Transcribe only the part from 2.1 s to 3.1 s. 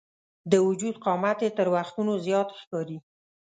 زیات ښکاري.